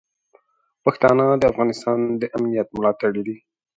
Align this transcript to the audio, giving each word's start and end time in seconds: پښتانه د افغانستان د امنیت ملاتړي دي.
پښتانه 0.83 1.25
د 1.37 1.43
افغانستان 1.51 1.99
د 2.21 2.23
امنیت 2.37 2.67
ملاتړي 2.77 3.21
دي. 3.27 3.37